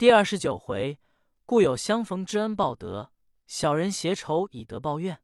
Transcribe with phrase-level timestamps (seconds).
[0.00, 0.98] 第二十九回，
[1.44, 3.12] 故有相逢之恩报德，
[3.46, 5.20] 小人携仇以德报怨。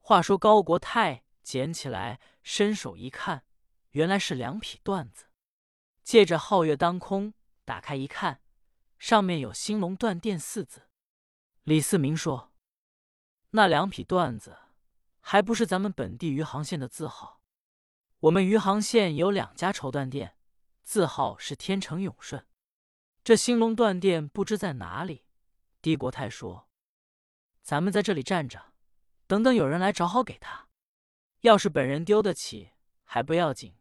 [0.00, 3.44] 话说高国泰捡起来，伸手一看，
[3.90, 5.26] 原来是两匹缎子。
[6.02, 7.32] 借着皓月当空，
[7.64, 8.42] 打开一看，
[8.98, 10.88] 上面有“兴隆缎店”四字。
[11.62, 12.52] 李四明说
[13.54, 14.58] ：“那两匹缎子，
[15.20, 17.40] 还不是咱们本地余杭县的字号？
[18.18, 20.36] 我们余杭县有两家绸缎店，
[20.82, 22.44] 字号是天成永顺。
[23.22, 25.26] 这兴隆缎店不知在哪里。”
[25.82, 26.68] 帝国泰说
[27.62, 28.72] ：“咱们在这里站着，
[29.26, 30.68] 等等有人来找好给他。
[31.40, 32.72] 要是本人丢得起，
[33.04, 33.72] 还不要紧；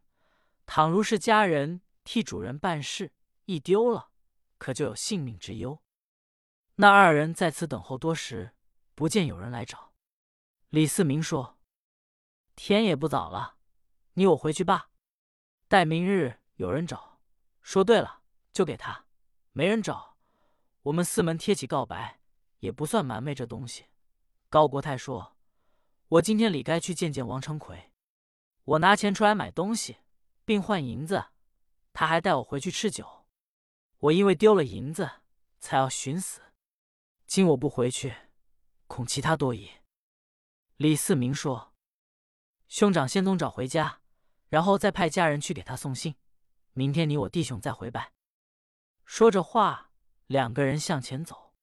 [0.65, 3.11] 倘如是家人替主人办事，
[3.45, 4.11] 一丢了，
[4.57, 5.81] 可就有性命之忧。”
[6.75, 8.55] 那二人在此等候多时，
[8.95, 9.93] 不见有人来找。
[10.69, 11.59] 李四明说
[12.55, 13.57] ：“天也不早了，
[14.13, 14.89] 你我回去罢。
[15.67, 17.19] 待明日有人找，
[17.61, 18.21] 说对了
[18.53, 19.05] 就给他；
[19.51, 20.17] 没人找，
[20.83, 22.19] 我们四门贴起告白，
[22.59, 23.85] 也不算瞒昧这东西。”
[24.49, 25.37] 高国泰说
[26.07, 27.91] ：“我今天里该去见见王成奎，
[28.63, 29.97] 我拿钱出来买东西，
[30.45, 31.25] 并换银子，
[31.93, 33.27] 他还带我回去吃酒。
[33.99, 35.09] 我因为丢了银子，
[35.59, 36.41] 才要寻死。”
[37.27, 38.15] 今我不回去，
[38.87, 39.69] 恐其他多疑。
[40.77, 41.73] 李四明说
[42.67, 44.01] ：“兄长先从找回家，
[44.47, 46.15] 然后再派家人去给他送信。
[46.73, 48.13] 明天你我弟兄再回拜。”
[49.09, 49.89] 说着话，
[50.27, 51.55] 两个人向前走，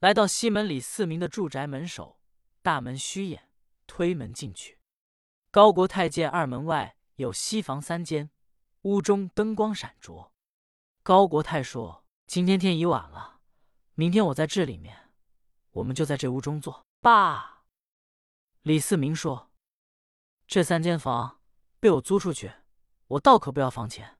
[0.00, 2.20] 来到西门李四明的住宅门首，
[2.60, 3.48] 大门虚掩，
[3.86, 4.78] 推门进去。
[5.50, 8.30] 高国太见二门外有西房三间，
[8.82, 10.30] 屋中灯光闪着。
[11.02, 13.40] 高国泰说：“今天天已晚了。”
[13.96, 15.10] 明天我在这里面，
[15.70, 16.84] 我们就在这屋中坐。
[17.00, 17.64] 爸，
[18.60, 19.50] 李四明说
[20.46, 21.40] ：“这三间房
[21.80, 22.52] 被我租出去，
[23.06, 24.18] 我倒可不要房钱，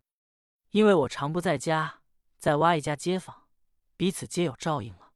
[0.70, 2.00] 因为我常不在家，
[2.44, 3.48] 再挖一家街坊，
[3.96, 5.14] 彼此皆有照应了。”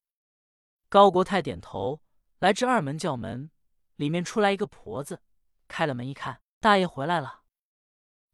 [0.88, 2.00] 高国泰点头，
[2.38, 3.50] 来至二门叫门，
[3.96, 5.20] 里面出来一个婆子，
[5.68, 7.42] 开了门一看，大爷回来了。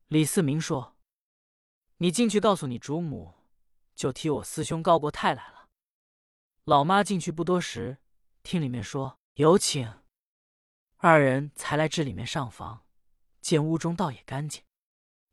[0.07, 0.97] 李四明说
[1.99, 3.35] ：“你进去告诉你主母，
[3.97, 5.69] 就提我四兄高国泰来了。”
[6.63, 7.99] 老妈进去不多时，
[8.45, 9.93] 听里面说有请，
[10.99, 12.87] 二人才来至里面上房，
[13.41, 14.63] 见屋中倒也干净。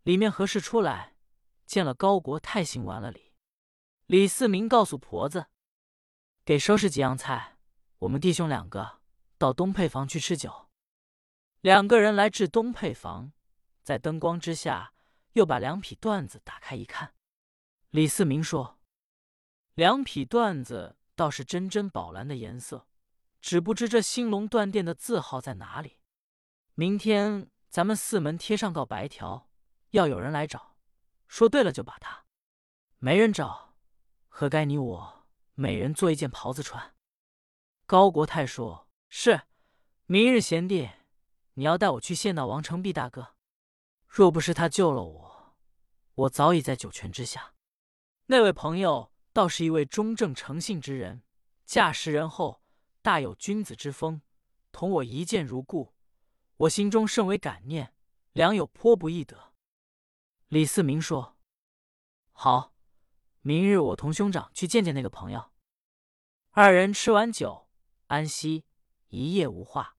[0.01, 1.15] 里面何事出来？
[1.67, 3.30] 见了高国泰，行完了礼。
[4.11, 5.45] 李四明告诉婆子，
[6.43, 7.55] 给收拾几样菜，
[7.99, 8.99] 我们弟兄两个
[9.37, 10.67] 到东配房去吃酒。
[11.61, 13.31] 两个人来至东配房，
[13.83, 14.93] 在灯光之下，
[15.31, 17.13] 又把两匹缎子打开一看。
[17.91, 18.81] 李四明说
[19.75, 22.87] ：“两匹缎子。”倒是真真宝蓝的颜色，
[23.39, 25.99] 只不知这兴隆缎店的字号在哪里。
[26.73, 29.49] 明天咱们四门贴上告白条，
[29.91, 30.75] 要有人来找，
[31.29, 32.25] 说对了就把他；
[32.97, 33.70] 没人找，
[34.41, 36.95] 何该你我每人做一件袍子穿。
[37.85, 39.43] 高国泰说：“是，
[40.07, 40.89] 明日贤弟，
[41.53, 43.35] 你要带我去见到王成璧大哥。
[44.07, 45.55] 若不是他救了我，
[46.15, 47.53] 我早已在九泉之下。
[48.25, 51.23] 那位朋友。”倒是一位忠正诚信之人，
[51.63, 52.61] 驾识仁厚，
[53.01, 54.21] 大有君子之风，
[54.73, 55.93] 同我一见如故，
[56.57, 57.93] 我心中甚为感念，
[58.33, 59.53] 良有颇不易得。
[60.47, 61.37] 李四明说
[62.33, 62.73] ：“好，
[63.41, 65.51] 明日我同兄长去见见那个朋友。”
[66.51, 67.67] 二人吃完酒，
[68.07, 68.65] 安息
[69.07, 69.95] 一夜无话。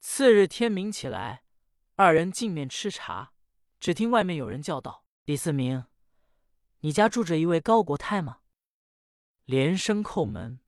[0.00, 1.44] 次日天明起来，
[1.96, 3.32] 二人进面吃茶，
[3.78, 5.84] 只听外面有人叫道：“李四明，
[6.80, 8.40] 你家住着一位高国泰吗？”
[9.46, 10.60] 连声叩门，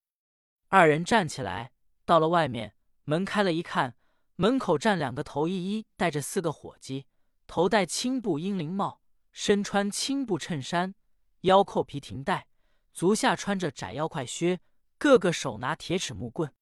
[0.69, 1.73] 二人站起来，
[2.05, 3.97] 到了外面，门开了，一看，
[4.37, 7.07] 门口站两个头一一带着四个伙计，
[7.47, 9.01] 头戴青布英灵帽，
[9.33, 10.95] 身穿青布衬衫，
[11.43, 12.49] 腰扣皮停带，
[12.93, 14.61] 足下穿着窄腰快靴，
[14.99, 16.53] 个个手拿铁齿木棍。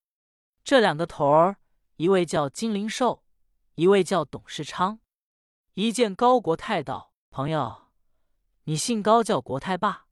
[0.63, 1.59] 这两个头儿，
[1.97, 3.25] 一位叫金灵寿，
[3.75, 5.01] 一位叫董世昌。
[5.75, 7.89] 一见高国泰道：“朋友，
[8.65, 10.07] 你姓高，叫国泰罢。”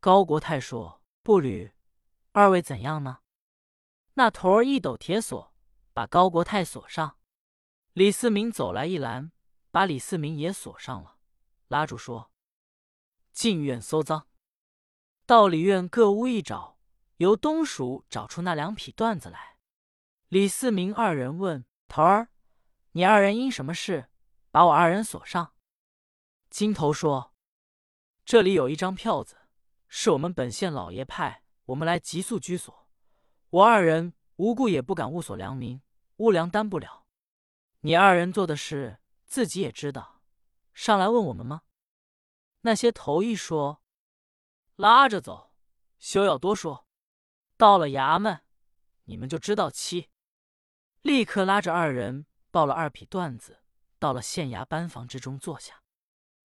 [0.00, 1.00] 高国泰说。
[1.22, 1.72] 不履，
[2.32, 3.20] 二位怎样呢？
[4.12, 5.54] 那头儿一抖铁锁，
[5.94, 7.16] 把高国泰锁上。
[7.94, 9.32] 李四明走来一拦，
[9.70, 11.16] 把李四明也锁上了，
[11.68, 12.30] 拉住说
[13.34, 14.26] ：“进院搜赃。”
[15.26, 16.78] 到里院各屋一找，
[17.18, 19.58] 由东蜀找出那两匹缎子来。
[20.28, 22.28] 李四明二人问头儿
[22.92, 24.08] ：“你二人因什么事
[24.50, 25.52] 把我二人锁上？”
[26.48, 27.34] 金头说
[28.24, 29.36] ：“这里有一张票子。”
[29.96, 32.88] 是我们本县老爷派我们来急速居所，
[33.50, 35.80] 我二人无故也不敢误锁良民，
[36.16, 37.06] 屋梁担不了。
[37.82, 40.20] 你二人做的事自己也知道，
[40.72, 41.62] 上来问我们吗？
[42.66, 43.82] 那些头一说，
[44.76, 45.52] 拉着走，
[45.98, 46.86] 休要多说。
[47.58, 48.40] 到了衙门，
[49.04, 50.08] 你们就知道期。”
[51.02, 53.62] 立刻拉着二人抱了二匹缎子，
[53.98, 55.82] 到了县衙班房之中坐下。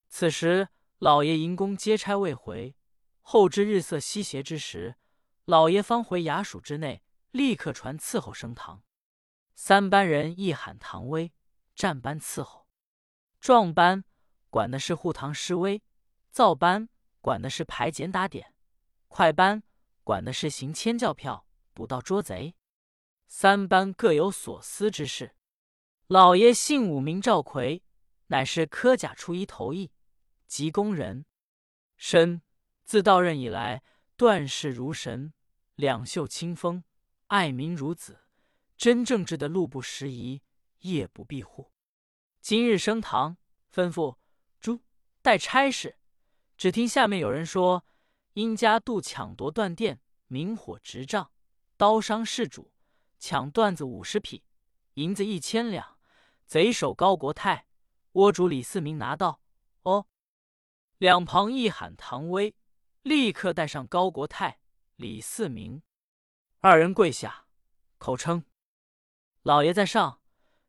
[0.09, 0.67] 此时
[0.97, 2.75] 老爷迎公接差未回，
[3.21, 4.97] 后至日色西斜之时，
[5.45, 7.01] 老爷方回衙署之内，
[7.31, 8.83] 立刻传伺候升堂。
[9.55, 11.31] 三班人一喊唐威，
[11.73, 12.67] 站班伺候。
[13.39, 14.03] 壮班
[14.49, 15.81] 管的是护堂施威，
[16.31, 16.89] 造班
[17.21, 18.53] 管的是排检打点，
[19.07, 19.63] 快班
[20.03, 22.55] 管的是行签教票、捕盗捉贼。
[23.27, 25.35] 三班各有所司之事。
[26.07, 27.83] 老爷姓武，名赵奎，
[28.27, 29.91] 乃是科甲初一头一，
[30.47, 31.25] 籍工人。
[31.95, 32.41] 身
[32.83, 33.83] 自到任以来，
[34.15, 35.33] 断事如神，
[35.75, 36.83] 两袖清风，
[37.27, 38.21] 爱民如子。
[38.75, 40.41] 真正治的路不拾遗，
[40.79, 41.71] 夜不闭户。
[42.41, 43.37] 今日升堂，
[43.71, 44.17] 吩咐
[44.59, 44.81] 诸
[45.21, 45.98] 带差事。
[46.59, 47.85] 只听下面有人说：
[48.33, 51.31] 殷家渡抢夺断电，明火执仗，
[51.77, 52.73] 刀伤事主，
[53.17, 54.43] 抢缎子五十匹，
[54.95, 55.97] 银子一千两。
[56.45, 57.65] 贼首高国泰，
[58.11, 59.41] 窝主李四明拿到。
[59.83, 60.07] 哦，
[60.97, 62.53] 两旁一喊唐威，
[63.03, 64.59] 立刻带上高国泰、
[64.97, 65.81] 李四明
[66.59, 67.45] 二人跪下，
[67.97, 68.43] 口称。
[69.43, 70.19] 老爷在上，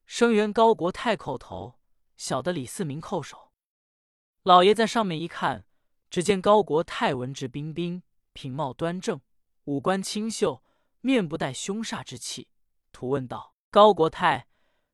[0.06, 1.80] 声援高国泰叩头，
[2.16, 3.50] 小的李四明叩首。
[4.44, 5.66] 老爷在上面一看，
[6.10, 8.02] 只见高国泰文质彬彬，
[8.32, 9.20] 品貌端正，
[9.64, 10.62] 五官清秀，
[11.00, 12.48] 面不带凶煞之气。
[12.90, 14.48] 徒问道：“高国泰，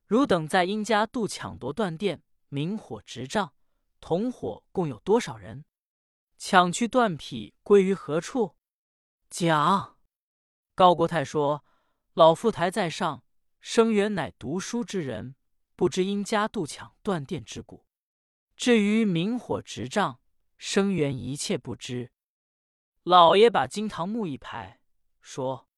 [0.07, 3.55] 汝等在殷家渡抢夺断电，明火执仗，
[3.99, 5.65] 同伙共有多少人？
[6.37, 8.55] 抢去断匹归于何处？”
[9.31, 9.97] 讲。
[10.75, 11.65] 高国泰说
[12.13, 13.23] ：“老副台在上。”
[13.59, 15.35] 生源乃读书之人，
[15.75, 17.85] 不知殷家渡抢断电之故。
[18.55, 20.21] 至于明火执仗，
[20.57, 22.13] 生源一切不知。
[23.03, 24.81] 老爷把金堂木一拍，
[25.21, 25.69] 说：“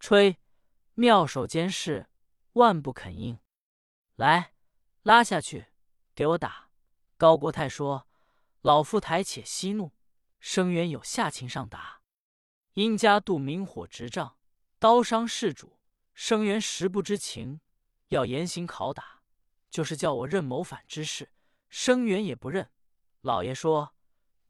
[0.00, 0.38] 吹，
[0.94, 2.08] 妙手监视，
[2.52, 3.38] 万不肯应。
[4.16, 4.54] 来，
[5.02, 5.66] 拉下去，
[6.14, 6.70] 给我打。”
[7.18, 8.08] 高国泰说
[8.62, 9.92] ：“老夫台且息怒，
[10.40, 12.02] 生源有下情上达。
[12.74, 14.38] 殷家渡明火执仗，
[14.78, 15.76] 刀伤事主。”
[16.14, 17.60] 生源实不知情，
[18.08, 19.22] 要严刑拷打，
[19.70, 21.30] 就是叫我认谋反之事，
[21.68, 22.72] 生源也不认。
[23.20, 23.94] 老爷说：“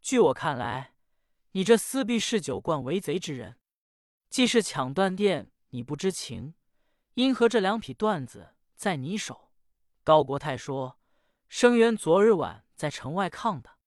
[0.03, 0.95] 据我看来，
[1.53, 3.59] 你这私必嗜酒惯为贼之人，
[4.29, 6.55] 既是抢断电，你不知情，
[7.15, 9.51] 因何这两匹缎子在你手？”
[10.05, 10.99] 高国泰说
[11.49, 13.79] ：“生源昨日晚在城外抗的，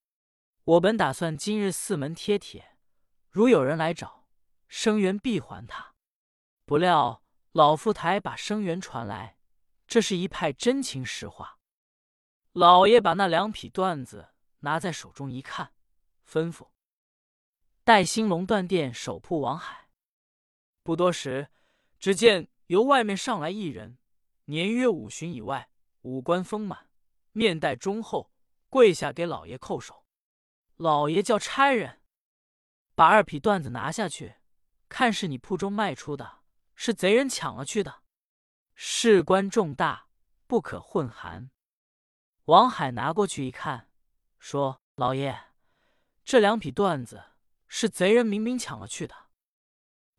[0.64, 2.78] 我本打算今日四门贴帖，
[3.30, 4.28] 如有人来找，
[4.68, 5.94] 生源必还他，
[6.66, 7.20] 不料。”
[7.54, 9.36] 老副台把声源传来，
[9.86, 11.60] 这是一派真情实话。
[12.54, 14.30] 老爷把那两匹缎子
[14.62, 15.74] 拿在手中一看，
[16.28, 16.70] 吩咐
[17.84, 19.90] 带兴隆断电守铺王海。
[20.82, 21.50] 不多时，
[22.00, 24.00] 只见由外面上来一人，
[24.46, 25.70] 年约五旬以外，
[26.02, 26.90] 五官丰满，
[27.32, 28.32] 面带忠厚，
[28.70, 30.06] 跪下给老爷叩首。
[30.78, 32.02] 老爷叫差人
[32.96, 34.38] 把二匹缎子拿下去，
[34.90, 36.40] 看是你铺中卖出的。
[36.74, 38.02] 是贼人抢了去的，
[38.74, 40.08] 事关重大，
[40.48, 41.52] 不可混含。
[42.46, 43.91] 王海拿过去一看，
[44.42, 45.54] 说：“老爷，
[46.26, 47.24] 这两匹缎子
[47.68, 49.16] 是贼人明明抢了去的。”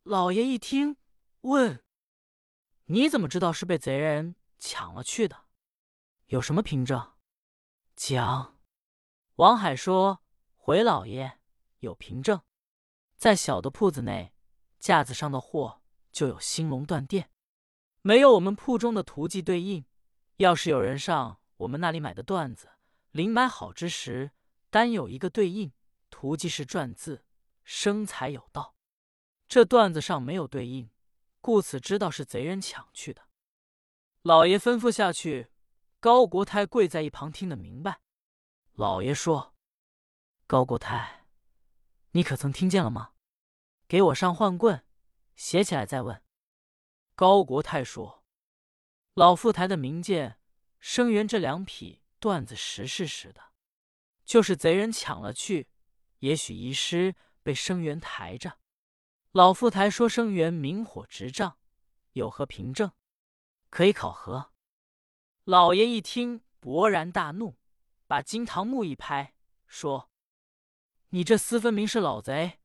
[0.05, 0.97] 老爷一听，
[1.41, 1.83] 问
[2.87, 5.47] ：“你怎么知道是被贼人抢了去的？
[6.27, 7.15] 有什么凭证？”
[7.97, 8.57] 讲。
[9.35, 10.23] 王海说
[10.55, 11.41] ：“回老爷，
[11.81, 12.41] 有凭证，
[13.17, 14.33] 在小的铺子内，
[14.79, 15.81] 架子上的货。”
[16.13, 17.31] 就有兴隆断电，
[18.03, 19.87] 没有我们铺中的图记对应。
[20.37, 22.69] 要是有人上我们那里买的缎子，
[23.13, 24.33] 临买好之时，
[24.71, 25.73] 单有一个对应
[26.11, 27.25] 图记是篆字，
[27.63, 28.75] 生财有道。
[29.47, 30.91] 这段子上没有对应，
[31.41, 33.29] 故此知道是贼人抢去的。
[34.23, 35.51] 老爷吩咐下去，
[36.01, 38.01] 高国泰跪在一旁听得明白。
[38.73, 39.55] 老爷说
[40.47, 41.27] ：“高国泰，
[42.13, 43.13] 你可曾听见了吗？
[43.87, 44.87] 给我上幻棍。”
[45.37, 46.23] 写起来再问。
[47.15, 48.25] 高国泰说
[49.15, 50.39] ：“老副台的名剑，
[50.79, 53.43] 生源这两匹段子实是实的，
[54.25, 55.67] 就是贼人抢了去，
[56.21, 58.61] 也许遗失被生源抬着。
[59.33, 61.59] 老副台说生源明火执仗，
[62.13, 62.93] 有何凭证
[63.71, 64.53] 可以考核？”
[65.43, 67.59] 老爷一听，勃然大怒，
[68.07, 69.35] 把金堂木一拍，
[69.67, 70.09] 说
[71.11, 72.61] ：“你这厮分明是老贼！”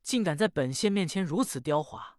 [0.00, 2.18] 竟敢在本县面前如此刁滑！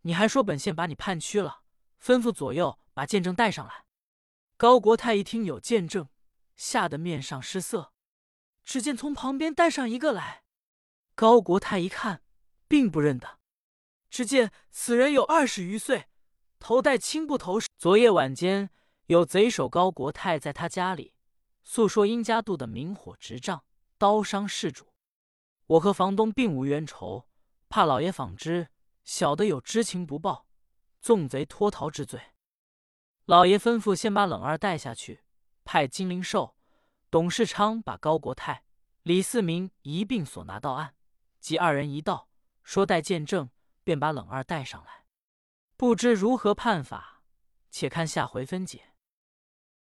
[0.00, 1.62] 你还说本县把你判屈了，
[2.02, 3.81] 吩咐左右把见证带上来。
[4.62, 6.08] 高国泰一听有见证，
[6.54, 7.92] 吓得面上失色。
[8.62, 10.44] 只见从旁边带上一个来。
[11.16, 12.22] 高国泰一看，
[12.68, 13.40] 并不认得。
[14.08, 16.06] 只见此人有二十余岁，
[16.60, 17.66] 头戴青布头饰。
[17.76, 18.70] 昨夜晚间，
[19.06, 21.12] 有贼首高国泰在他家里
[21.64, 23.64] 诉说殷家渡的明火执仗，
[23.98, 24.92] 刀伤事主。
[25.66, 27.26] 我和房东并无冤仇，
[27.68, 28.68] 怕老爷访之，
[29.02, 30.46] 小的有知情不报，
[31.00, 32.20] 纵贼脱逃之罪。
[33.32, 35.22] 老爷吩咐先把冷二带下去，
[35.64, 36.54] 派金灵寿、
[37.10, 38.64] 董世昌把高国泰、
[39.04, 40.94] 李四明一并所拿到案。
[41.40, 42.28] 即二人一到，
[42.62, 43.48] 说待见证，
[43.84, 45.06] 便把冷二带上来。
[45.78, 47.22] 不知如何判法，
[47.70, 48.91] 且看下回分解。